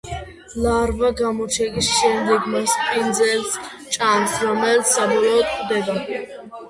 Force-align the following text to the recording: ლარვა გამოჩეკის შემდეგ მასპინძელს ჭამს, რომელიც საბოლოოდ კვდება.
ლარვა 0.61 1.09
გამოჩეკის 1.19 1.89
შემდეგ 1.97 2.47
მასპინძელს 2.53 3.53
ჭამს, 3.97 4.35
რომელიც 4.49 4.91
საბოლოოდ 4.97 5.55
კვდება. 5.59 6.01